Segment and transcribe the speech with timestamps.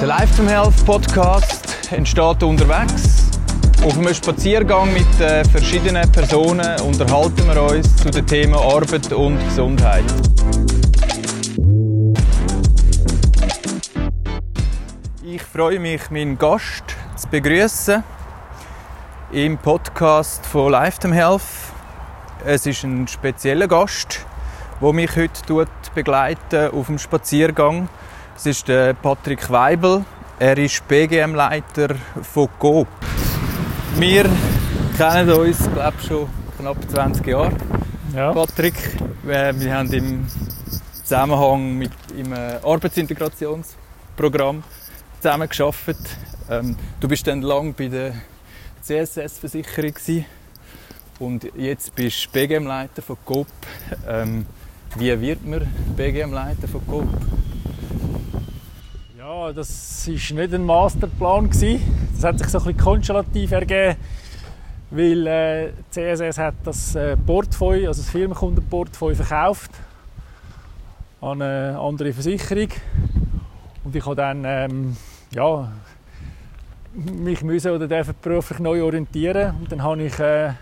[0.00, 3.30] Der Life from Health Podcast entsteht unterwegs.
[3.84, 9.36] Auf einem Spaziergang mit äh, verschiedenen Personen unterhalten wir uns zu den Themen Arbeit und
[9.44, 10.04] Gesundheit.
[15.24, 16.84] Ich freue mich, meinen Gast
[17.16, 18.04] zu begrüßen
[19.32, 21.42] im Podcast von Lifetime Health.
[22.44, 24.24] Es ist ein spezieller Gast,
[24.80, 27.88] der mich heute begleitet auf dem Spaziergang.
[28.38, 30.04] Es ist der Patrick Weibel.
[30.38, 32.86] Er ist BGM-Leiter von GOP.
[33.96, 34.30] Wir
[34.96, 37.56] kennen uns, glaube ich, schon knapp 20 Jahre.
[38.14, 38.32] Ja.
[38.32, 38.76] Patrick,
[39.26, 40.24] äh, wir haben im
[41.02, 44.62] Zusammenhang mit im Arbeitsintegrationsprogramm
[45.20, 45.96] zusammen geschafft.
[46.48, 48.14] Ähm, du bist dann lang bei der
[48.82, 49.94] CSS-Versicherung
[51.18, 53.48] und jetzt bist du BGM-Leiter von GOP.
[54.08, 54.46] Ähm,
[54.94, 57.08] wie wird man BGM-Leiter von GOP?
[59.28, 61.50] Ja, das war nicht ein Masterplan.
[61.50, 63.96] Das hat sich so ein bisschen konstellativ ergeben,
[64.90, 69.72] weil äh, CSS hat das äh, Portfolio, also das Firmenkundenportfolio verkauft
[71.20, 72.68] an eine andere Versicherung.
[73.84, 74.96] Und ich habe dann ähm,
[75.34, 75.72] ja,
[76.94, 79.56] mich müssen oder dürfen beruflich neu orientieren.
[79.60, 80.54] Und dann habe ich äh,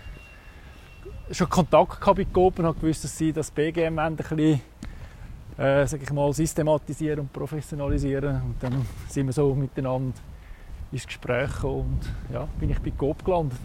[1.30, 4.60] schon Kontakt gehabt mit Coop und habe gewusst, dass sie das BGM ein bisschen
[5.58, 8.42] äh, sag ich mal, systematisieren und professionalisieren.
[8.42, 10.12] Und dann sind wir so miteinander
[10.92, 12.00] ins Gespräch und
[12.32, 13.58] ja, bin ich bei Coop gelandet.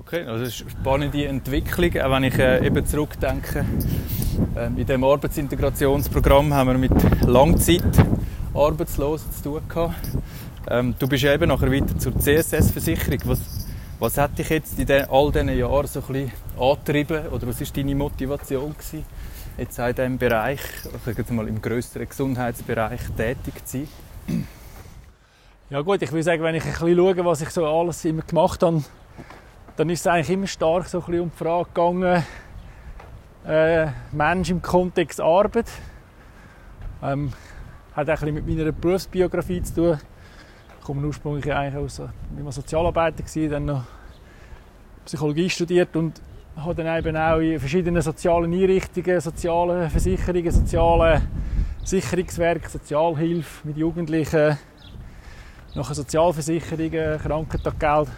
[0.00, 3.64] Okay, also das ist eine spannende Entwicklung, auch wenn ich äh, eben zurückdenke.
[4.56, 6.92] Äh, in diesem Arbeitsintegrationsprogramm haben wir mit
[7.26, 10.08] Langzeitarbeitslosen zu tun gehabt.
[10.68, 13.20] Ähm, du bist eben nachher weiter zur CSS-Versicherung.
[13.26, 17.46] Was, was hat dich jetzt in den, all diesen Jahren so ein bisschen angetrieben oder
[17.46, 19.04] was war deine Motivation gewesen?
[19.60, 20.60] Jetzt in diesem Bereich,
[20.92, 23.86] also mal im größeren Gesundheitsbereich tätig zu
[24.26, 24.46] sein?
[25.68, 28.22] Ja gut, ich würde sagen, wenn ich ein bisschen schaue, was ich so alles immer
[28.22, 28.82] gemacht habe,
[29.76, 32.24] dann ist es eigentlich immer stark so ein bisschen um die Frage gegangen,
[33.46, 35.66] äh, Mensch im Kontext Arbeit.
[37.02, 37.32] Ähm,
[37.94, 40.00] hat auch ein bisschen mit meiner Berufsbiografie zu tun.
[40.78, 42.00] Ich komme ursprünglich eigentlich aus,
[42.36, 43.84] ich war Sozialarbeiter, dann noch
[45.04, 46.20] Psychologie studiert und
[46.56, 51.22] habe dann eben auch in verschiedenen sozialen Einrichtungen, sozialen Versicherungen, sozialen
[51.84, 54.58] Sicherungswerk, Sozialhilfe mit Jugendlichen,
[55.74, 58.08] nachher Sozialversicherungen, Krankentaggeld.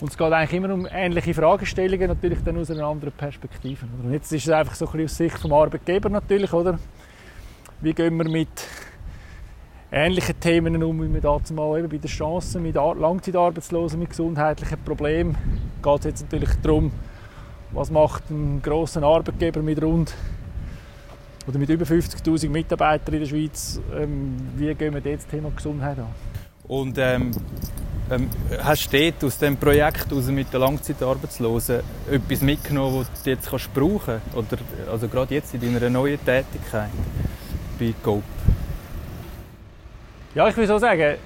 [0.00, 3.86] Und es geht eigentlich immer um ähnliche Fragestellungen, natürlich dann aus einer anderen Perspektive.
[4.02, 6.78] Und jetzt ist es einfach so ein bisschen aus Sicht des Arbeitgebers natürlich, oder?
[7.80, 8.48] Wie gehen wir mit
[9.92, 14.82] ähnlichen Themen um, wie wir dazu mal eben bei den Chancen mit Langzeitarbeitslosen, mit gesundheitlichen
[14.82, 15.36] Problemen.
[15.82, 16.90] Geht es jetzt natürlich darum,
[17.72, 20.14] was macht ein grosser Arbeitgeber mit rund
[21.46, 23.80] oder mit über 50'000 Mitarbeitern in der Schweiz?
[23.94, 26.06] Ähm, wie gehen wir das Thema Gesundheit an?
[26.68, 27.32] Und ähm,
[28.10, 28.28] ähm,
[28.62, 33.72] hast du aus diesem Projekt aus mit den Langzeitarbeitslosen etwas mitgenommen, das du jetzt kannst
[33.74, 34.58] brauchen kannst?
[34.90, 36.90] also gerade jetzt in deiner neuen Tätigkeit
[37.78, 38.22] bei GOP?
[40.34, 41.16] Ja, ich will so sagen,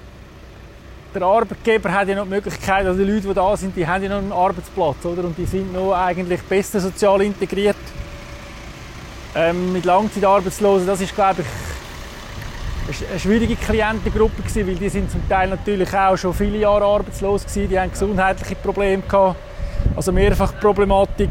[1.13, 4.03] der Arbeitgeber hat ja noch die Möglichkeit, also die Leute, die da sind, die haben
[4.03, 5.23] ja noch einen Arbeitsplatz, oder?
[5.23, 7.75] Und die sind noch eigentlich besser sozial integriert.
[9.35, 15.27] Ähm, mit Langzeitarbeitslosen, das ist, glaube ich, eine schwierige Klientengruppe gewesen, weil die sind zum
[15.27, 19.35] Teil natürlich auch schon viele Jahre arbeitslos gewesen, die haben gesundheitliche Probleme gehabt,
[19.95, 21.29] also mehrfach Problematik.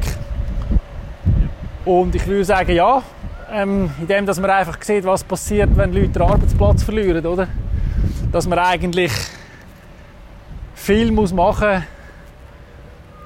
[1.85, 3.03] Und ich würde sagen, ja,
[3.51, 7.49] ähm, indem dass man einfach sieht, was passiert, wenn Leute den Arbeitsplatz verlieren, oder?
[8.33, 9.13] Dass man eigentlich
[10.87, 11.83] viel muss machen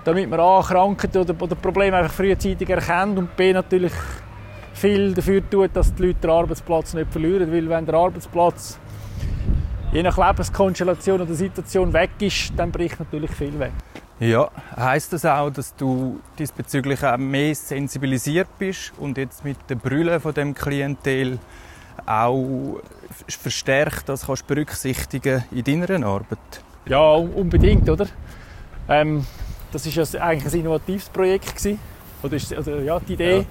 [0.05, 3.93] damit man A, Krankheiten oder, oder Probleme einfach frühzeitig erkennt und B, natürlich
[4.73, 7.53] viel dafür tut, dass die Leute den Arbeitsplatz nicht verlieren.
[7.53, 8.79] Weil wenn der Arbeitsplatz
[9.93, 13.73] je nach Lebenskonstellation oder Situation weg ist, dann bricht natürlich viel weg.
[14.21, 19.79] Ja, heißt das auch, dass du diesbezüglich auch mehr sensibilisiert bist und jetzt mit den
[19.79, 21.39] Brüllen von dem Klientel
[22.07, 22.81] auch
[23.29, 26.39] verstärkt das kannst berücksichtigen in deiner Arbeit?
[26.87, 28.07] Ja, unbedingt, oder?
[28.89, 29.27] Ähm,
[29.73, 31.79] das ist ja eigentlich ein innovatives Projekt gewesen.
[32.23, 33.47] Oder, ist, oder ja, die Idee.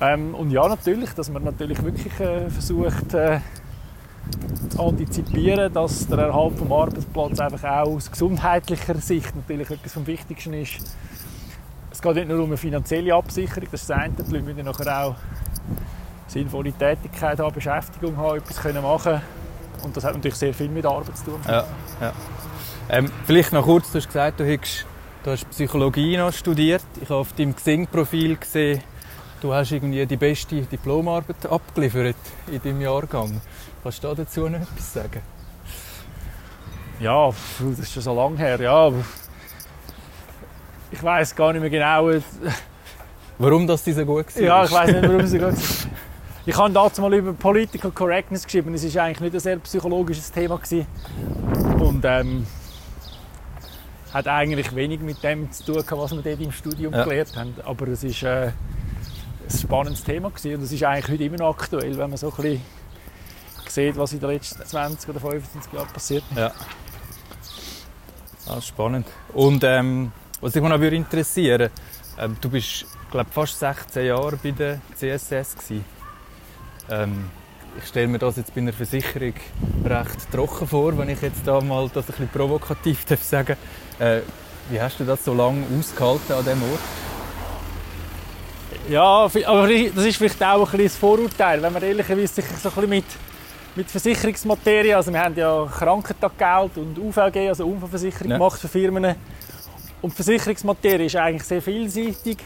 [0.00, 0.14] Ja.
[0.14, 3.40] Ähm, und ja, natürlich, dass man natürlich wirklich äh, versucht äh,
[4.68, 10.06] zu antizipieren, dass der Erhalt vom Arbeitsplatz einfach auch aus gesundheitlicher Sicht natürlich etwas vom
[10.06, 10.78] Wichtigsten ist.
[11.90, 14.14] Es geht nicht nur um eine finanzielle Absicherung, das ist das eine.
[14.14, 15.14] Die Leute müssen nachher auch
[16.26, 19.20] sinnvolle Tätigkeit haben, Beschäftigung haben, etwas können machen
[19.84, 21.40] und das hat natürlich sehr viel mit Arbeit zu tun.
[21.46, 21.64] Ja,
[22.00, 22.12] ja.
[22.88, 24.86] Ähm, vielleicht noch kurz, du hast gesagt, du hast,
[25.22, 26.84] du hast Psychologie noch studiert.
[27.00, 28.82] Ich habe auf deinem Xing-Profil gesehen,
[29.40, 33.40] du hast irgendwie die beste Diplomarbeit abgeliefert in deinem Jahrgang.
[33.82, 35.20] Kannst du dazu noch etwas sagen?
[37.00, 38.60] Ja, das ist schon so lange her.
[38.60, 38.92] Ja,
[40.90, 42.10] ich weiß gar nicht mehr genau.
[43.38, 44.42] Warum das so gut war?
[44.42, 45.90] Ja, ich weiß nicht, warum sie gut war.
[46.46, 48.74] Ich habe dazu mal über Political Correctness geschrieben.
[48.74, 50.56] Es war eigentlich nicht ein sehr psychologisches Thema.
[50.56, 50.86] Gewesen.
[51.94, 52.46] Und ähm,
[54.12, 57.04] hat eigentlich wenig mit dem zu tun, was wir dort im Studium ja.
[57.04, 57.54] gelernt haben.
[57.64, 60.56] Aber es war äh, ein spannendes Thema gewesen.
[60.56, 62.62] und es ist eigentlich heute immer noch aktuell, wenn man so ein bisschen
[63.68, 66.36] sieht, was in den letzten 20 oder 25 Jahren passiert ist.
[66.36, 66.52] Ja.
[68.46, 69.06] Ah, spannend.
[69.32, 71.70] Und ähm, was mich noch interessieren
[72.18, 75.84] ähm, du bist glaube fast 16 Jahre bei der CSS gewesen.
[76.90, 77.30] Ähm,
[77.78, 79.34] ich stelle mir das jetzt bei einer Versicherung
[79.84, 83.56] recht trocken vor, wenn ich jetzt da mal das ein bisschen provokativ darf sagen
[83.98, 84.20] äh,
[84.70, 86.80] Wie hast du das so lange ausgehalten an diesem Ort?
[88.88, 92.68] Ja, aber das ist vielleicht auch ein bisschen das Vorurteil, wenn man ehrlicherweise sich so
[92.68, 93.04] ein bisschen mit,
[93.76, 98.36] mit Versicherungsmaterie, also wir haben ja Krankentaggeld und UVG, also Unfallversicherung ja.
[98.36, 99.14] gemacht für Firmen.
[100.02, 102.38] Und Versicherungsmaterie ist eigentlich sehr vielseitig,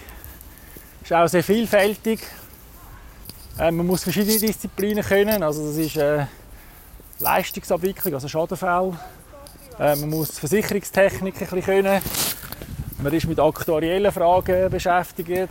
[1.02, 2.20] ist auch sehr vielfältig
[3.58, 5.42] äh, man muss verschiedene Disziplinen können.
[5.42, 6.26] Also das ist äh,
[7.18, 8.98] Leistungsabwicklung, also Schadenfälle.
[9.78, 12.02] Äh, man muss Versicherungstechnik ein bisschen können.
[13.02, 15.50] Man ist mit aktuariellen Fragen beschäftigt.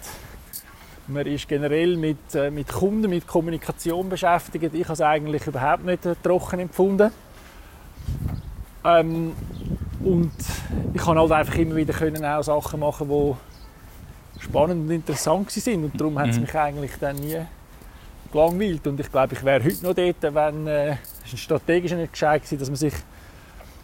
[1.07, 4.73] Man ist generell mit, äh, mit Kunden, mit Kommunikation beschäftigt.
[4.73, 7.11] Ich habe es eigentlich überhaupt nicht äh, trocken empfunden.
[8.83, 9.33] Ähm,
[10.03, 10.33] und
[10.93, 15.83] ich kann halt einfach immer wieder können auch Sachen machen, die spannend und interessant sind.
[15.83, 16.41] Und darum hat es mhm.
[16.43, 17.39] mich eigentlich dann nie
[18.31, 18.85] gelangweilt.
[18.87, 22.57] Und ich glaube, ich wäre heute noch dort, wenn äh, es ein strategischer Entscheid war,
[22.57, 22.93] dass man sich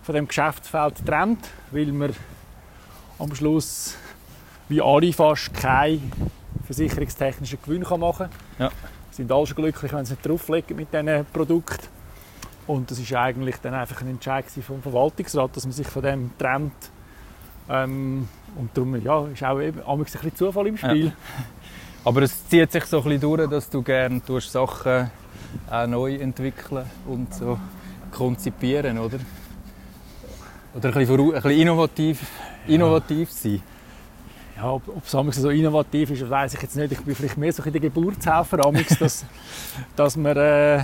[0.04, 2.14] von dem Geschäftsfeld trennt, weil man
[3.20, 3.96] am Schluss,
[4.70, 6.12] wie alle fast, keinen
[6.66, 8.68] versicherungstechnischen Gewinn machen kann.
[8.68, 8.72] Ja.
[9.12, 11.88] sind alle schon glücklich, wenn sie nicht drauflegen mit diesen Produkten.
[12.66, 16.32] Und das ist eigentlich dann einfach ein Entscheid vom Verwaltungsrat, dass man sich von dem
[16.38, 16.72] trennt.
[17.70, 21.08] Ähm, und darum ja, ist auch eben, ein bisschen Zufall im Spiel.
[21.08, 21.12] Ja.
[22.06, 25.10] Aber es zieht sich so ein bisschen durch, dass du gerne Sachen
[25.70, 27.58] auch neu entwickeln und so
[28.12, 29.20] konzipieren, oder?
[30.76, 32.22] Oder ein bisschen, ein bisschen innovativ,
[32.68, 33.62] innovativ sein.
[34.58, 36.92] Ja, ob, ob es so innovativ ist, weiß ich jetzt nicht.
[36.92, 38.58] Ich bin vielleicht mehr so in der Geburtshelfer,
[39.00, 39.26] dass,
[39.96, 40.38] dass man...
[40.38, 40.84] Äh,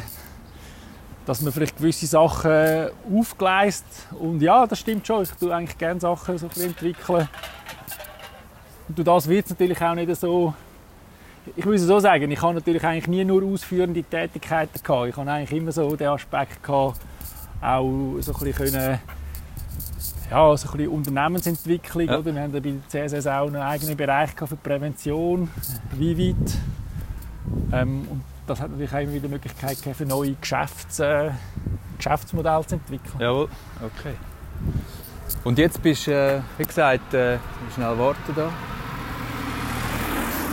[1.26, 3.86] dass man vielleicht gewisse Sachen aufgleist.
[4.20, 5.22] Und ja, das stimmt schon.
[5.22, 7.30] Ich tue eigentlich gerne Sachen so entwickeln.
[8.88, 10.56] Und durch das wird es natürlich auch nicht so
[11.56, 15.10] ich muss so sagen, ich habe natürlich eigentlich nie nur ausführende Tätigkeiten gehabt.
[15.10, 17.00] Ich habe eigentlich immer so den Aspekt gehabt,
[17.62, 19.00] auch so ein bisschen
[20.30, 22.08] ja, so ein bisschen Unternehmensentwicklung.
[22.08, 22.20] Ja.
[22.20, 22.34] Oder?
[22.34, 25.50] Wir haben bei der CSS auch einen eigenen Bereich für Prävention,
[25.94, 26.58] wie weit.
[27.72, 31.32] Ähm, und das hat natürlich auch immer wieder die Möglichkeit für neue Geschäfts, äh,
[31.98, 33.20] Geschäftsmodelle zu entwickeln.
[33.20, 33.50] Jawohl,
[33.82, 34.14] okay.
[35.44, 37.38] Und jetzt bist du, äh, wie gesagt, äh,
[37.74, 38.52] schnell warten da.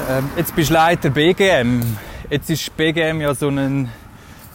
[0.08, 1.82] Ähm, jetzt bist du Leiter BGM.
[2.30, 3.88] Jetzt ist BGM ja so ein,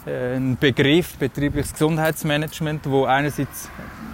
[0.06, 3.68] äh, ein Begriff, betriebliches Gesundheitsmanagement, wo einerseits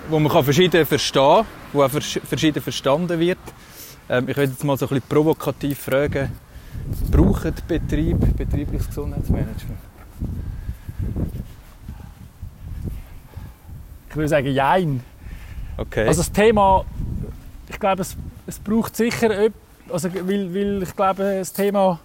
[0.08, 3.38] wo man verschieden verstehen kann, wo auch verschieden verstanden wird.
[4.08, 6.32] Ähm, ich würde jetzt mal so ein bisschen provokativ fragen,
[7.10, 9.78] braucht Betrieb betriebliches Gesundheitsmanagement?
[14.08, 15.02] Ich würde sagen, jein.
[15.76, 16.08] Okay.
[16.08, 16.84] Also das Thema,
[17.68, 18.16] ich glaube, es,
[18.46, 21.98] es braucht sicher etwas, also, weil, weil ich glaube, das Thema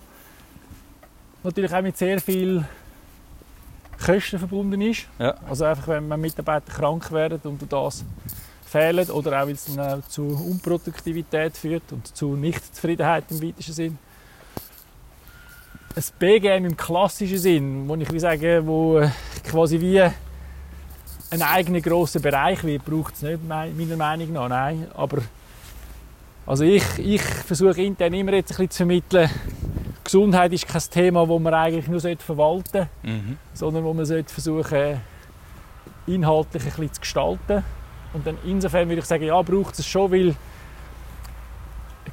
[1.43, 2.63] natürlich auch mit sehr viel
[4.03, 5.07] Kosten verbunden ist.
[5.19, 5.35] Ja.
[5.47, 8.03] Also einfach, wenn Mitarbeiter krank werden und das
[8.65, 13.73] fehlen oder auch, weil es dann auch zu Unproduktivität führt und zu Nichtzufriedenheit im weitesten
[13.73, 13.97] Sinn.
[15.95, 19.09] Ein BGM im klassischen Sinn, wo ich will sagen, wo äh,
[19.43, 24.87] quasi wie ein eigener grosser Bereich wird, braucht es nicht, meiner Meinung nach, nein.
[24.95, 25.19] Aber
[26.45, 29.29] also ich, ich versuche intern immer jetzt ein bisschen zu vermitteln,
[30.03, 33.37] Gesundheit ist kein Thema, das man eigentlich nur verwalten sollte, mhm.
[33.53, 34.99] sondern wo man sollte versuchen
[36.07, 37.63] inhaltlich ein bisschen zu gestalten.
[38.13, 40.35] Und dann insofern würde ich sagen, ja, braucht es schon, weil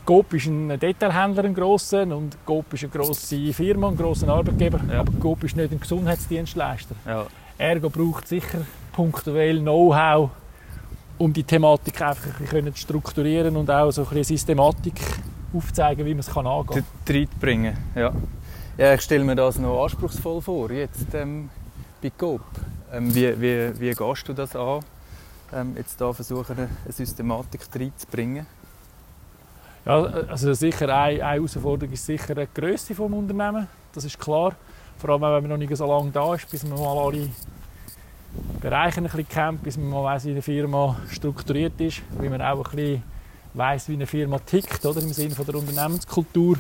[0.06, 4.80] Coop ist ein Detailhändler, ein grosser, und Coop ist eine grosse Firma, ein grosser Arbeitgeber,
[4.90, 5.00] ja.
[5.00, 6.94] aber Coop ist nicht ein Gesundheitsdienstleister.
[7.06, 7.26] Ja.
[7.58, 8.60] Ergo braucht sicher
[8.92, 10.30] punktuell Know-how
[11.20, 14.94] um die Thematik einfach ein bisschen zu strukturieren und auch so ein bisschen Systematik
[15.52, 16.84] aufzeigen, wie man es angehen kann.
[17.08, 18.12] Reinbringen, ja.
[18.78, 18.94] ja.
[18.94, 21.50] Ich stelle mir das noch anspruchsvoll vor, jetzt ähm,
[22.00, 22.40] bei Coop.
[22.90, 24.80] Ähm, wie, wie, wie gehst du das an,
[25.52, 28.46] ähm, jetzt da versuchen, eine Systematik reinzubringen?
[29.84, 34.54] Ja, also sicher eine, eine Herausforderung ist sicher die Größe des Unternehmens, das ist klar.
[34.96, 37.28] Vor allem, wenn man noch nicht so lange da ist, bis man mal alle
[38.60, 42.40] Bereichen ein bisschen kennt, bis man mal weiss, wie eine Firma strukturiert ist, wie man
[42.42, 43.02] auch ein bisschen
[43.54, 46.56] weiss, wie eine Firma tickt, oder, im Sinne von der Unternehmenskultur.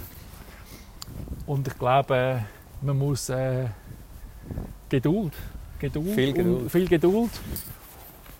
[1.46, 2.44] Und ich glaube,
[2.82, 3.66] man muss äh,
[4.88, 5.32] Geduld,
[5.78, 6.62] Geduld, Viel Geduld.
[6.62, 7.30] Und, viel Geduld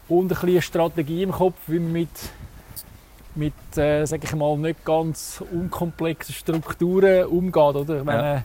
[0.09, 2.09] und ein bisschen eine Strategie im Kopf, wie man mit,
[3.35, 7.77] mit äh, sag ich mal, nicht ganz unkomplexen Strukturen umgeht.
[7.77, 7.99] Oder?
[7.99, 8.45] Ich meine,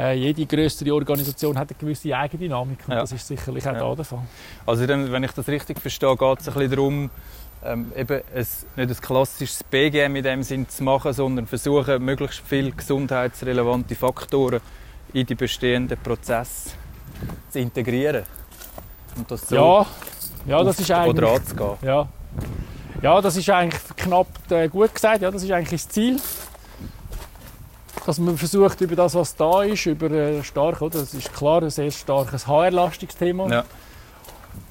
[0.00, 3.00] äh, jede größere Organisation hat eine gewisse Eigendynamik und Ja.
[3.00, 3.78] das ist sicherlich auch Ja.
[3.80, 4.22] da der Fall.
[4.66, 7.10] Also dann, wenn ich das richtig verstehe, geht es ein bisschen darum,
[7.64, 12.40] ähm, eben ein, nicht ein klassisches BGM in dem Sinn zu machen, sondern versuchen, möglichst
[12.46, 14.60] viele gesundheitsrelevante Faktoren
[15.12, 16.70] in die bestehenden Prozesse
[17.50, 18.24] zu integrieren.
[19.16, 19.86] Und das so Ja,
[20.46, 21.18] ja, das ist eigentlich...
[21.22, 21.76] oder anzugehen.
[21.82, 22.08] Ja.
[23.02, 25.20] ja, das ist eigentlich knapp äh, gut gesagt.
[25.20, 26.16] Ja, das ist eigentlich das Ziel.
[28.06, 31.00] Dass man versucht, über das, was da ist, über äh, stark, oder?
[31.00, 33.48] Das ist klar, ein sehr starkes HR-lastiges Thema.
[33.48, 33.64] Ja.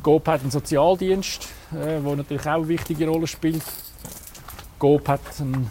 [0.02, 3.64] GOP hat einen Sozialdienst, äh, der natürlich auch eine wichtige Rolle spielt.
[4.80, 5.70] GOP hat einen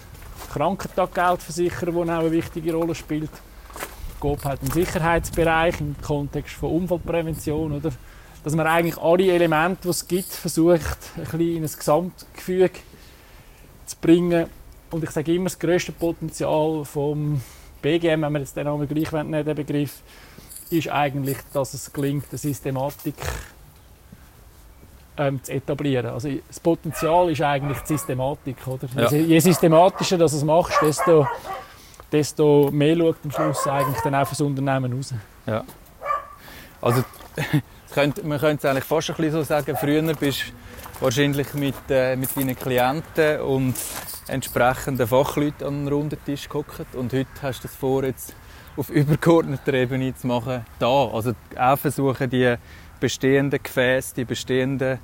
[0.52, 3.30] Krankentaggeldversicherer, der auch eine wichtige Rolle spielt.
[4.20, 7.72] GOP hat einen Sicherheitsbereich im Kontext von Unfallprävention.
[7.72, 7.90] Oder?
[8.44, 12.78] Dass man eigentlich alle Elemente, die es gibt, versucht, ein bisschen in ein Gesamtgefüge
[13.86, 14.46] zu bringen.
[14.90, 17.40] Und ich sage immer, das grösste Potenzial vom
[17.82, 20.00] BGM, wenn wir jetzt den Namen gleich nehmen, den Begriff,
[20.70, 23.14] ist eigentlich, dass es gelingt, eine Systematik
[25.16, 26.06] ähm, zu etablieren.
[26.10, 28.56] Also das Potenzial ist eigentlich die Systematik.
[28.66, 28.88] Oder?
[28.96, 29.10] Ja.
[29.10, 31.26] Je- Je systematischer du es machst, desto,
[32.12, 35.14] desto mehr schaut am Schluss eigentlich dann auch fürs Unternehmen raus.
[36.80, 37.02] Also,
[37.36, 40.44] es könnte, man könnte es eigentlich fast ein bisschen so sagen, früher bist
[41.00, 43.74] wahrscheinlich mit, äh, mit deinen Klienten und
[44.26, 48.34] entsprechenden Fachleuten an einen runden Tisch gehockt und heute hast du das vor, jetzt
[48.76, 51.08] auf übergeordneter Ebene zu machen, da.
[51.08, 52.54] Also auch versuchen, die
[53.00, 54.98] bestehenden Gefäße, die bestehenden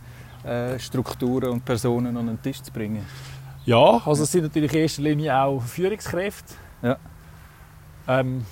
[0.44, 3.04] äh, Strukturen und Personen an den Tisch zu bringen.
[3.64, 6.54] Ja, also es sind natürlich in erster Linie auch Führungskräfte.
[6.82, 6.98] Ja.
[8.06, 8.44] Ähm,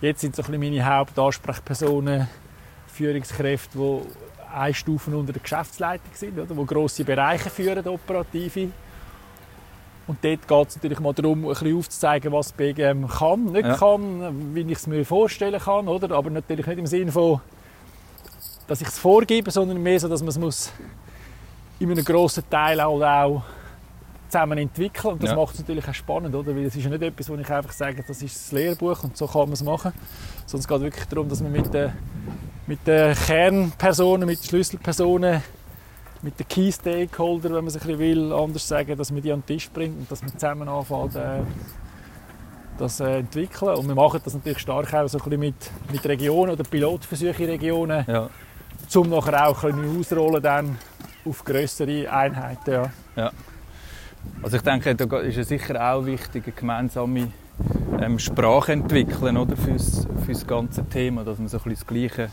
[0.00, 2.28] jetzt sind so ein bisschen meine Hauptansprechpersonen
[2.86, 4.00] Führungskräfte, die
[4.54, 6.54] eine Stufe unter der Geschäftsleitung sind, oder?
[6.54, 8.68] die grosse Bereiche führen, operative.
[10.06, 13.76] Und dort geht es natürlich mal darum, ein bisschen aufzuzeigen, was BGM kann, nicht Ja.
[13.76, 15.86] kann, wie ich es mir vorstellen kann.
[15.88, 16.14] Oder?
[16.16, 17.40] Aber natürlich nicht im Sinne von,
[18.66, 20.72] dass ich es vorgebe, sondern mehr so, dass man es muss
[21.78, 23.42] in einem grossen Teil auch, auch
[24.28, 25.14] zusammen entwickeln.
[25.14, 25.36] Und das Ja.
[25.36, 26.54] macht es natürlich auch spannend, oder?
[26.54, 29.16] Weil es ist ja nicht etwas, wo ich einfach sage, das ist das Lehrbuch und
[29.16, 29.92] so kann man es machen.
[30.46, 31.92] Sondern es geht wirklich darum, dass man mit den,
[32.72, 35.42] mit den Kernpersonen, mit den Schlüsselpersonen,
[36.22, 39.30] mit den Key Stakeholder, wenn man es ein bisschen will, anders sagen, dass man die
[39.30, 41.40] an den Tisch bringt und dass man zusammen anfängt, äh,
[42.78, 43.76] das äh, entwickeln.
[43.76, 45.54] Und wir machen das natürlich stark auch so ein bisschen mit,
[45.92, 48.30] mit Regionen oder Pilotversuche in Regionen, Ja.
[48.94, 50.78] um nachher auch ein bisschen ausrollen dann
[51.26, 52.88] auf grössere Einheiten.
[53.16, 53.32] Ja.
[54.42, 57.28] Also ich denke, da ist es sicher auch wichtig, eine gemeinsame
[58.00, 62.30] ähm, Sprache entwickeln oder, fürs, fürs ganze Thema, dass man so ein bisschen das Gleiche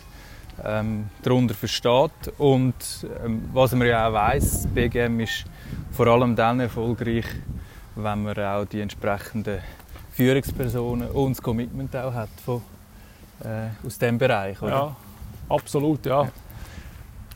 [0.63, 2.33] ähm, darunter versteht.
[2.37, 2.75] Und
[3.23, 5.45] ähm, was man ja auch weiss, BGM ist
[5.91, 7.25] vor allem dann erfolgreich,
[7.95, 9.59] wenn man auch die entsprechenden
[10.11, 12.61] Führungspersonen und das Commitment auch hat von,
[13.43, 14.61] äh, aus diesem Bereich.
[14.61, 14.71] Oder?
[14.71, 14.95] Ja,
[15.49, 16.27] absolut, ja.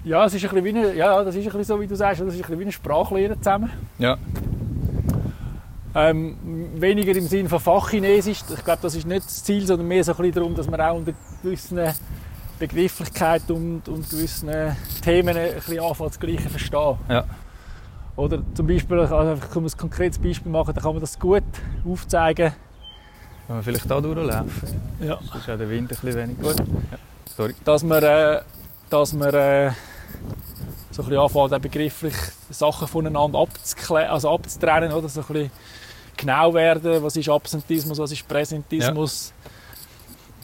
[0.05, 1.95] Ja, es ist ein bisschen wie eine, ja, das ist ein bisschen so, wie du
[1.95, 3.71] sagst, das ist ein bisschen wie eine Sprachlehre zusammen.
[3.97, 4.17] Ja.
[5.95, 6.37] Ähm,
[6.75, 10.11] weniger im Sinne von Fachchinesisch, ich glaube, das ist nicht das Ziel, sondern mehr so
[10.11, 11.79] ein bisschen darum, dass man auch unter gewissen
[12.67, 14.49] Begrifflichkeit und, und gewissen
[15.03, 16.97] Themen ein bisschen anfängt, das Gleiche verstehen.
[17.09, 17.25] Ja.
[18.15, 21.43] Oder zum Beispiel, also einfach, um ein konkretes Beispiel machen, dann kann man das gut
[21.85, 22.53] aufzeigen.
[23.47, 24.47] Wenn wir vielleicht da durchlaufen.
[25.01, 25.15] Ja.
[25.15, 26.49] Das ist auch der Wind ein bisschen weniger.
[26.51, 26.97] Ja.
[27.35, 27.55] Sorry.
[27.65, 28.41] dass man, äh,
[28.89, 29.71] dass man äh,
[30.91, 32.13] so ein bisschen anfängt, begrifflich
[32.51, 35.09] Sachen voneinander abzukle- also abzutrennen, oder?
[35.09, 35.51] So ein bisschen
[36.15, 39.33] genau werden, was ist Absentismus, was ist Präsentismus.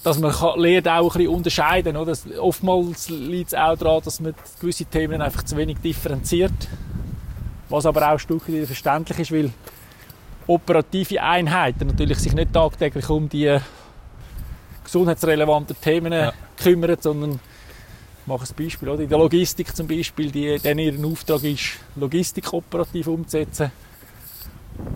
[0.04, 1.98] Dass man kann, lernt auch ein bisschen unterscheiden.
[1.98, 2.14] Oder?
[2.40, 6.54] Oftmals liegt es auch daran, dass man gewisse Themen einfach zu wenig differenziert.
[7.68, 9.52] Was aber auch ein Stück weit verständlich ist, weil
[10.48, 13.60] operative Einheiten natürlich sich nicht tagtäglich um die
[14.84, 16.34] gesundheitsrelevanten Themen Ja.
[16.58, 18.90] kümmern, sondern ich mache ein Beispiel.
[18.90, 19.04] Oder?
[19.04, 23.72] In der Logistik zum Beispiel, die, denen ihren Auftrag ist, Logistik operativ umzusetzen.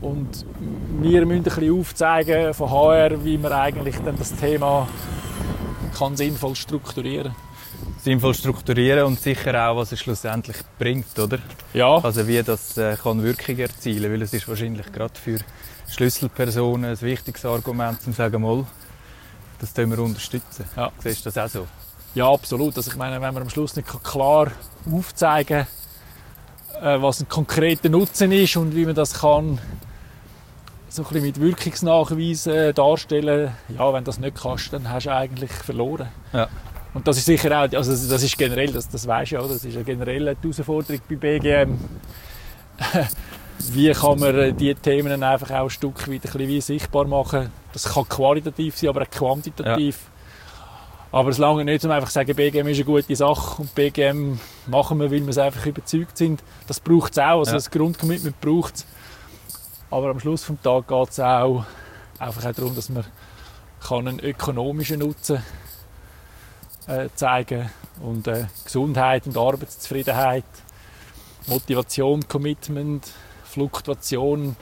[0.04, 0.46] Und
[1.00, 4.88] wir müssen ein bisschen aufzeigen von HR, wie man eigentlich dann das Thema
[5.98, 7.34] kann sinnvoll strukturieren
[8.02, 11.40] Sinnvoll strukturieren und sicher auch, was es schlussendlich bringt, oder?
[11.74, 15.40] Ja, Also wie das äh, kann Wirkung erzielen, weil es ist wahrscheinlich gerade für
[15.90, 18.66] Schlüsselpersonen ein wichtiges Argument, um zu sagen, mal,
[19.60, 20.66] das tun wir unterstützen.
[20.76, 20.92] Ja.
[21.00, 21.68] Siehst du das auch so?
[22.14, 22.76] Ja, absolut.
[22.76, 24.52] Also ich meine, wenn man am Schluss nicht klar
[24.92, 25.66] aufzeigen
[26.74, 29.60] kann, äh, was ein konkreter Nutzen ist und wie man das kann
[30.94, 35.08] so ein bisschen mit Wirkungsnachweisen äh, darstellen, ja, wenn du das nicht kannst, dann hast
[35.08, 36.10] du eigentlich verloren.
[36.32, 36.48] Ja.
[36.94, 39.66] Und das ist sicher auch, also das ist generell, das, das weisst du ja, das
[39.66, 41.80] ist eine generelle Herausforderung bei BGM.
[43.72, 47.06] wie kann man äh, diese Themen einfach auch ein Stück weit ein bisschen wie sichtbar
[47.06, 47.50] machen?
[47.72, 50.00] Das kann qualitativ sein, aber auch quantitativ.
[50.04, 51.20] Ja.
[51.20, 54.40] Aber es lange nicht, um einfach zu sagen, BGM ist eine gute Sache und BGM
[54.68, 56.44] machen wir, weil wir es einfach überzeugt sind.
[56.68, 57.58] Das braucht es auch, also ja.
[57.58, 58.86] das Grundcommitment braucht es.
[59.94, 61.66] Aber am Schluss des Tages geht es auch
[62.18, 63.06] einfach auch darum, dass man
[63.92, 65.44] einen ökonomischen Nutzen
[66.88, 67.70] äh, zeigen
[68.02, 70.46] und äh, Gesundheit und Arbeitszufriedenheit,
[71.46, 73.08] Motivation, Commitment,
[73.44, 74.56] Fluktuation,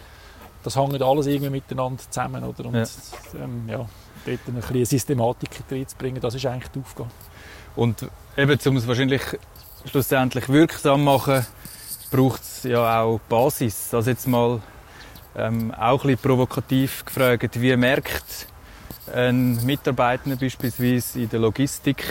[0.63, 2.43] das hängt alles irgendwie miteinander zusammen.
[2.43, 2.65] Oder?
[2.65, 2.85] Und, ja.
[3.41, 3.88] Ähm, ja,
[4.25, 7.09] dort ein bisschen Systematik reinzubringen, das ist eigentlich die Aufgabe.
[7.77, 9.21] Und eben, um es wahrscheinlich
[9.85, 11.45] schlussendlich wirksam zu machen,
[12.11, 13.93] braucht es ja auch Basis.
[13.93, 14.61] Also jetzt mal
[15.35, 18.47] ähm, auch ein bisschen provokativ gefragt, wie merkt
[19.13, 22.03] ein Mitarbeiter beispielsweise in der Logistik,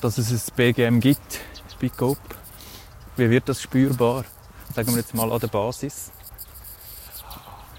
[0.00, 1.40] dass es ein BGM gibt
[1.90, 2.18] Coop?
[3.16, 4.24] Wie wird das spürbar?
[4.74, 6.10] Sagen wir jetzt mal an der Basis.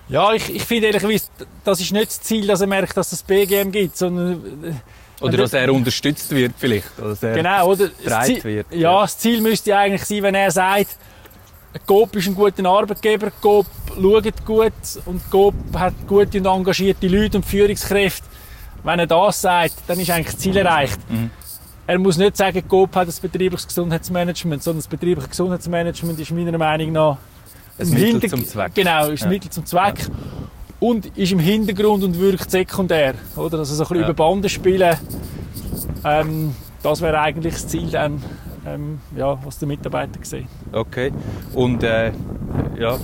[0.09, 1.23] Ja, ich, ich finde ehrlich
[1.63, 4.63] das ist nicht das Ziel, dass er merkt, dass es BGM gibt, sondern...
[4.63, 7.89] Äh, oder dass er unterstützt wird vielleicht, oder dass er genau, oder
[8.43, 8.67] wird.
[8.71, 10.97] Ja, ja, das Ziel müsste eigentlich sein, wenn er sagt,
[11.85, 13.65] Coop ist ein guter Arbeitgeber, Coop
[13.95, 14.73] schaut gut
[15.05, 18.25] und Coop hat gute und engagierte Leute und Führungskräfte.
[18.83, 20.99] Wenn er das sagt, dann ist eigentlich das Ziel erreicht.
[21.09, 21.31] Mhm.
[21.85, 26.57] Er muss nicht sagen, Coop hat das betriebliches Gesundheitsmanagement, sondern das betriebliche Gesundheitsmanagement ist meiner
[26.57, 27.17] Meinung nach
[27.77, 28.71] ein Mittel Hinter zum Zweck.
[28.75, 29.29] Genau, ist ein ja.
[29.29, 29.99] Mittel zum Zweck.
[29.99, 30.07] Ja.
[30.79, 33.15] Und ist im Hintergrund und wirkt sekundär.
[33.35, 33.59] Oder?
[33.59, 34.09] Also so ein bisschen ja.
[34.09, 34.97] über Bande spielen.
[36.03, 38.21] Ähm, das wäre eigentlich das Ziel dann
[38.65, 40.47] ähm, ja, was der Mitarbeiter sieht.
[40.73, 41.13] Okay.
[41.53, 42.11] Und äh,
[42.77, 42.97] ja,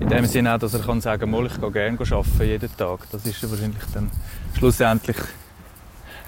[0.00, 3.00] in dem Sinne auch, dass er kann sagen kann, ich gehe gerne arbeiten jeden Tag.
[3.12, 4.10] Das ist wahrscheinlich dann
[4.58, 5.16] schlussendlich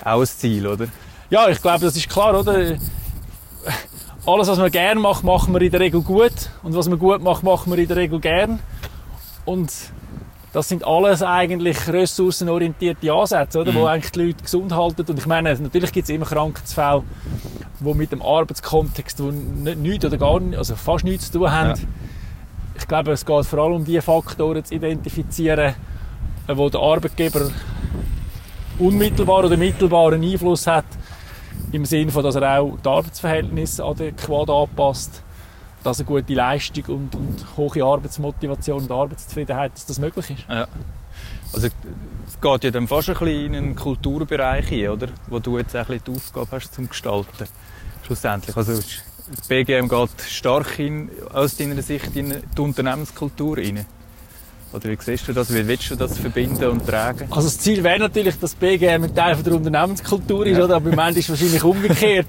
[0.05, 0.87] auch ein Ziel, oder?
[1.31, 2.77] Ja, ich glaube, das ist klar, oder?
[4.27, 6.51] Alles, was man gerne macht, machen wir in der Regel gut.
[6.63, 8.61] Und was man gut macht, machen wir in der Regel gern.
[9.45, 9.73] Und
[10.53, 13.73] das sind alles eigentlich ressourcenorientierte Ansätze, oder?
[13.73, 13.77] Mhm.
[13.77, 15.05] wo eigentlich die Leute gesund halten.
[15.09, 17.03] Und ich meine, natürlich gibt es immer Krankheitsfälle,
[17.85, 21.71] die mit dem Arbeitskontext nicht, nichts oder gar nicht, also fast nichts zu tun haben.
[21.71, 21.87] Ja.
[22.77, 25.75] Ich glaube, es geht vor allem um die Faktoren zu identifizieren,
[26.49, 27.51] wo der Arbeitgeber
[28.79, 30.85] unmittelbar oder mittelbaren Einfluss hat,
[31.73, 35.23] im Sinne von, dass er auch die Arbeitsverhältnisse adäquat anpasst,
[35.83, 40.45] dass eine gute Leistung und, und hohe Arbeitsmotivation und Arbeitszufriedenheit, dass das möglich ist.
[40.49, 40.67] Ja.
[41.55, 45.09] Also es geht ja dann fast ein bisschen in einen Kulturbereich hin, oder?
[45.29, 47.47] Wo du jetzt ein bisschen die Aufgabe hast zum Gestalten
[48.05, 48.57] schlussendlich.
[48.57, 53.87] Also das BGM geht stark in, aus deiner Sicht in die Unternehmenskultur rein.
[54.73, 55.55] Oder wie siehst du das?
[55.55, 57.29] Wie willst du das verbinden und tragen?
[57.31, 60.65] Also das Ziel wäre natürlich, dass das BGM ein Teil der Unternehmenskultur ist, ja.
[60.65, 60.77] oder?
[60.77, 62.27] aber im Moment ist es wahrscheinlich umgekehrt.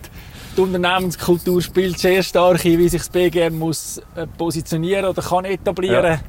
[0.55, 5.43] Die Unternehmenskultur spielt sehr stark in, wie sich das BGM muss äh, positionieren oder kann
[5.43, 6.05] etablieren.
[6.05, 6.19] Ja.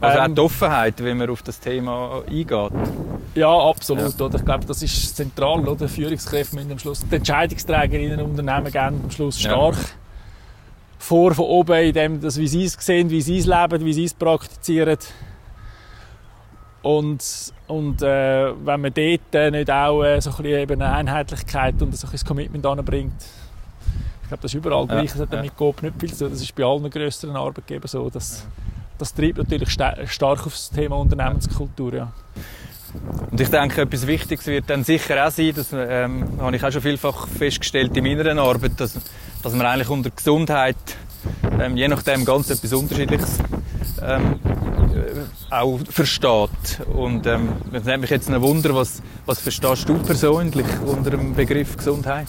[0.00, 2.70] Also ähm, auch die Offenheit, wie man auf das Thema eingeht.
[3.34, 4.18] Ja, absolut.
[4.18, 4.26] Ja.
[4.26, 4.38] Oder?
[4.38, 5.66] Ich glaube, das ist zentral.
[5.66, 5.88] Oder?
[5.88, 9.82] Führungskräfte müssen am Schluss, die Entscheidungsträger in einem Unternehmen gehen am Schluss stark ja.
[10.98, 13.92] vor von oben, in dem, dass, wie sie es sehen, wie sie es leben, wie
[13.92, 14.98] sie es praktizieren.
[16.82, 20.92] Und, und äh, wenn man dort äh, nicht auch äh, so ein bisschen eben eine
[20.92, 23.20] Einheitlichkeit und so ein Commitment anbringt,
[24.22, 25.10] ich glaube, das ist überall ja, gleich.
[25.10, 25.42] Das hat ja.
[25.42, 26.30] mit Coop nicht viel zu tun.
[26.32, 28.08] Das ist bei allen größeren Arbeitgebern so.
[28.10, 31.94] Dass, ja das treibt natürlich stark auf das Thema Unternehmenskultur.
[31.94, 32.12] Ja.
[33.30, 36.72] Und ich denke, etwas Wichtiges wird dann sicher auch sein, das ähm, habe ich auch
[36.72, 38.98] schon vielfach festgestellt in meiner Arbeit, dass,
[39.42, 40.76] dass man eigentlich unter Gesundheit
[41.60, 43.38] ähm, je nachdem ganz etwas Unterschiedliches
[44.02, 44.40] ähm,
[44.94, 46.80] äh, auch versteht.
[46.92, 51.34] Und ähm, es nimmt mich jetzt ein Wunder, was, was verstehst du persönlich unter dem
[51.34, 52.28] Begriff Gesundheit?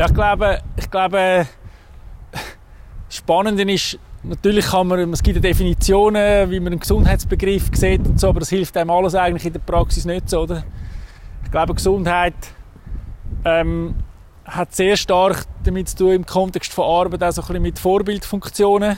[0.00, 1.46] Ja, ich glaube, ich glaube
[3.10, 8.30] spannend ist, natürlich kann man, es gibt Definitionen, wie man einen Gesundheitsbegriff sieht und so,
[8.30, 10.64] aber das hilft einem alles eigentlich in der Praxis nicht so, oder?
[11.44, 12.32] Ich glaube, Gesundheit
[13.44, 13.94] ähm,
[14.46, 17.78] hat sehr stark damit zu tun im Kontext von Arbeit, auch so ein bisschen mit
[17.78, 18.96] Vorbildfunktionen.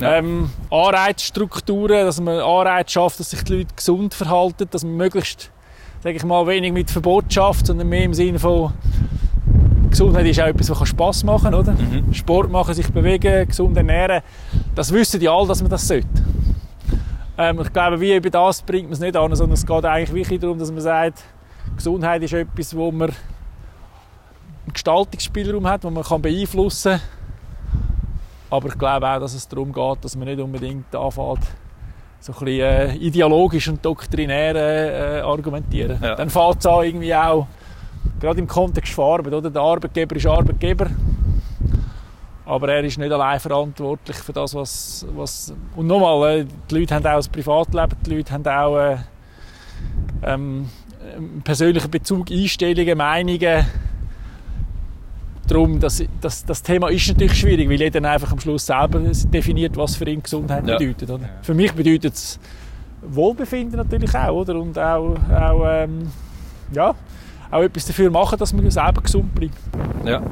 [0.00, 0.14] Ja.
[0.14, 5.50] Ähm, Anreizstrukturen, dass man Anreiz schafft, dass sich die Leute gesund verhalten, dass man möglichst,
[6.02, 8.72] sage ich mal, wenig mit Verbot schafft, sondern mehr im Sinne von
[9.92, 11.72] Gesundheit ist auch etwas, was Spass machen kann, oder?
[11.72, 12.12] Mhm.
[12.14, 14.22] Sport machen, sich bewegen, gesund ernähren.
[14.74, 16.08] Das wissen die alle, dass man das sollte.
[17.38, 20.12] Ähm, ich glaube, wie über das bringt man es nicht an, sondern es geht eigentlich
[20.14, 21.22] wirklich darum, dass man sagt,
[21.76, 27.00] Gesundheit ist etwas, wo man einen Gestaltungsspielraum hat, den man kann beeinflussen kann.
[28.50, 31.40] Aber ich glaube auch, dass es darum geht, dass man nicht unbedingt anfängt,
[32.20, 35.98] so ein bisschen äh, ideologisch und doktrinär äh, argumentieren.
[36.02, 36.14] Ja.
[36.14, 37.46] Dann fällt es irgendwie auch,
[38.20, 39.50] gerade im Kontext Farbe, oder?
[39.50, 40.88] Der Arbeitgeber ist Arbeitgeber.
[42.44, 45.06] Aber er ist nicht allein verantwortlich für das, was...
[45.14, 48.96] was und nochmal, äh, die Leute haben auch ein Privatleben, die Leute haben auch äh,
[50.22, 50.68] ähm,
[51.16, 53.66] einen persönlichen Bezug, Einstellungen, Meinungen.
[55.46, 59.76] Darum, das, das, das Thema ist natürlich schwierig, weil jeder einfach am Schluss selber definiert,
[59.76, 60.78] was für ihn Gesundheit Ja.
[60.78, 61.10] bedeutet.
[61.10, 61.28] Oder?
[61.42, 62.38] Für mich bedeutet es
[63.02, 64.56] Wohlbefinden natürlich auch, oder?
[64.56, 66.10] Und auch, auch, ähm,
[66.72, 66.94] ja,
[67.52, 69.54] auch etwas dafür machen, dass man selber gesund bleibt.
[70.04, 70.22] Ja.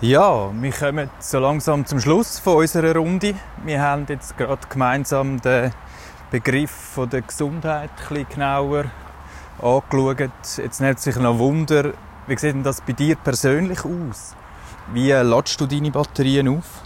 [0.00, 3.34] Ja, wir kommen so langsam zum Schluss von unserer Runde.
[3.64, 5.70] Wir haben jetzt gerade gemeinsam den
[6.32, 8.86] Begriff von der Gesundheit ein bisschen genauer
[9.60, 10.32] angeschaut.
[10.56, 11.92] Jetzt nimmt sich noch Wunder,
[12.26, 14.34] wie sieht denn das bei dir persönlich aus?
[14.92, 16.82] Wie ladest du deine Batterien auf?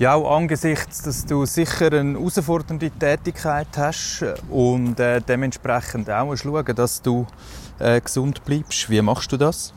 [0.00, 6.42] Ja, auch angesichts, dass du sicher eine herausfordernde Tätigkeit hast und äh, dementsprechend auch musst
[6.42, 7.26] schauen, dass du
[7.78, 8.90] äh, gesund bleibst.
[8.90, 9.72] Wie machst du das?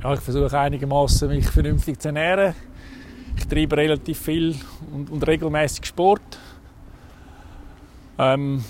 [0.00, 2.54] Ja, ich versuche einigermaßen mich vernünftig zu ernähren.
[3.36, 4.54] Ich treibe relativ viel
[4.92, 6.38] und, und regelmäßig Sport.
[8.16, 8.62] Ähm,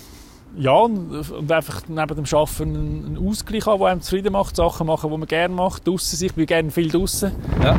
[0.57, 4.55] ja, und, einfach neben dem Arbeiten einen, einen Ausgleich haben, der einem zufrieden macht.
[4.55, 5.87] Sachen machen, die man gerne macht.
[5.87, 6.27] Draussen sein.
[6.27, 7.31] Ich bin gerne viel draussen.
[7.63, 7.77] Ja.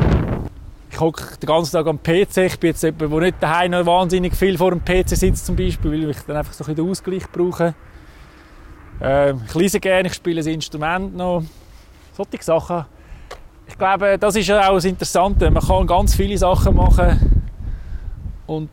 [0.93, 2.37] Ich hocke den ganzen Tag am PC.
[2.37, 5.55] Ich bin jetzt jemand, der nicht daheim noch wahnsinnig viel vor dem PC sitzt, zum
[5.55, 7.73] Beispiel, weil ich dann einfach so ein den Ausgleich brauche.
[9.01, 11.43] Ähm, ich lese gerne, ich spiele ein Instrument noch.
[12.15, 12.85] Solche Sachen.
[13.65, 15.49] Ich glaube, das ist auch das Interessante.
[15.49, 17.43] Man kann ganz viele Sachen machen
[18.45, 18.69] und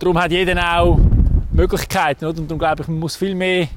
[0.00, 0.98] darum hat jeder auch
[1.52, 2.24] Möglichkeiten.
[2.24, 2.40] Oder?
[2.40, 3.68] Und darum glaube ich, man muss viel mehr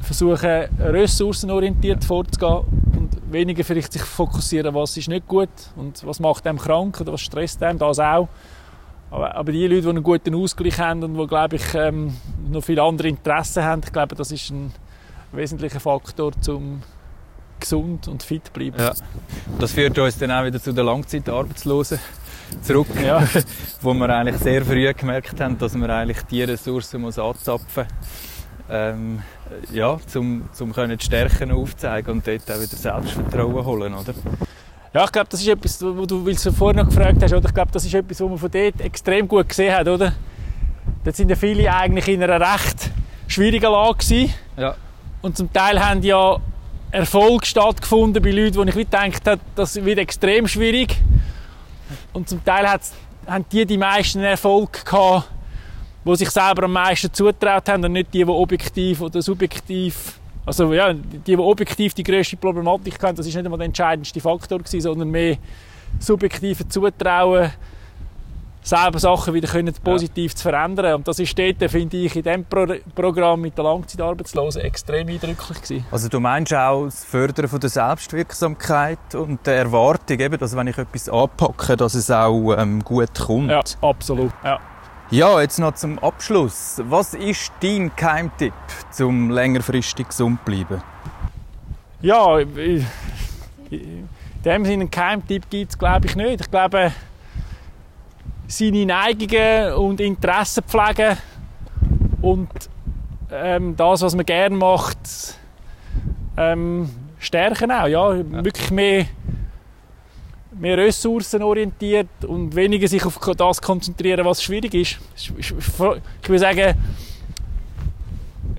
[0.00, 2.60] versuchen, ressourcenorientiert vorzugehen
[3.34, 7.20] weniger vielleicht sich fokussieren, was ist nicht gut und was macht einem krank oder was
[7.20, 8.28] stresst einem, das auch.
[9.10, 12.16] Aber, aber die Leute, die einen guten Ausgleich haben und die, glaube ich, ähm,
[12.50, 14.72] noch viele andere Interessen haben, ich glaube, das ist ein
[15.32, 16.82] wesentlicher Faktor, um
[17.60, 18.76] gesund und fit zu bleiben.
[18.78, 18.92] Ja.
[19.58, 21.98] Das führt uns dann auch wieder zu den Langzeitarbeitslosen
[22.62, 23.22] zurück, Ja.
[23.82, 27.86] wo wir eigentlich sehr früh gemerkt haben, dass man eigentlich die Ressourcen muss anzapfen
[28.70, 29.22] ähm,
[29.72, 34.14] ja, zum, zum können die Stärken aufzeigen und dort auch wieder Selbstvertrauen holen, oder?
[34.92, 37.48] Ja, ich glaube, das ist etwas, wo du weil du vorhin noch gefragt hast, oder?
[37.48, 40.12] Ich glaube, das ist etwas, was man von dort extrem gut gesehen hat, oder?
[41.02, 42.90] Dort sind ja viele eigentlich in einer recht
[43.26, 44.34] schwierigen Lage gewesen.
[44.56, 44.76] Ja.
[45.20, 46.38] Und zum Teil haben ja
[46.90, 50.96] Erfolg stattgefunden bei Leuten, wo ich gedacht habe, das wird extrem schwierig.
[52.12, 52.68] Und zum Teil
[53.26, 55.28] haben die die meisten Erfolg gehabt,
[56.04, 60.72] die sich selber am meisten zutraut haben und nicht die, die objektiv oder subjektiv, also
[60.72, 64.58] ja, die, die objektiv die grösste Problematik hatten, das ist nicht einmal der entscheidendste Faktor
[64.58, 65.38] gewesen, sondern mehr
[65.98, 67.50] subjektive Zutrauen,
[68.64, 70.94] selber Sachen wieder können positiv zu verändern.
[70.94, 75.60] Und das ist dort, finde ich, in diesem Pro Programm mit den Langzeitarbeitslosen extrem eindrücklich
[75.62, 75.86] gewesen.
[75.90, 80.66] Also du meinst auch das Fördern von der Selbstwirksamkeit und der Erwartung, eben, dass wenn
[80.66, 83.50] ich etwas anpacke, dass es auch ähm, gut kommt.
[83.50, 84.32] Ja, absolut.
[84.42, 84.58] Ja.
[85.10, 86.80] Ja, jetzt noch zum Abschluss.
[86.84, 88.52] Was ist dein Geheimtipp,
[88.90, 90.82] zum längerfristig gesund bleiben?
[92.00, 92.86] Ja, in
[93.70, 96.40] dem Sinne einen Geheimtipp gibt es glaube ich nicht.
[96.40, 96.92] Ich glaube,
[98.46, 101.16] seine Neigungen und Interessen pflegen
[102.20, 102.48] und
[103.30, 104.98] ähm, das, was man gerne macht,
[106.36, 106.88] ähm,
[107.18, 107.86] stärken auch.
[107.86, 108.14] Ja,
[108.44, 109.06] Wirklich mehr,
[110.58, 114.98] mehr ressourcenorientiert und weniger sich auf das konzentrieren, was schwierig ist.
[115.38, 116.74] Ich würde sagen,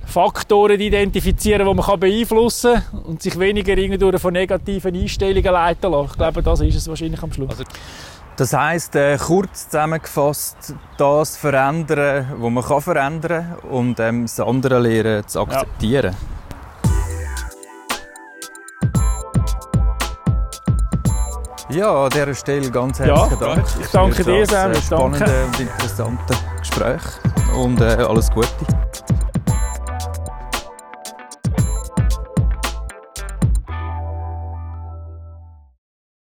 [0.06, 6.10] Faktoren identifizieren, die man beeinflussen kann und sich weniger irgendwie von negativen Einstellungen leiten lassen.
[6.12, 7.56] Ich glaube, das ist es wahrscheinlich am Schluss.
[8.38, 14.40] Das heisst, äh, kurz zusammengefasst, das verändern, was man kann verändern kann und ähm, das
[14.42, 16.12] andere lernen zu akzeptieren.
[16.12, 16.35] Ja,
[21.84, 23.66] an dieser Stelle ganz herzlichen Ja, Dank.
[23.80, 27.02] ich danke dir, das, Sam, äh, spannende und interessante Gespräch
[27.58, 28.48] und äh, alles Gute.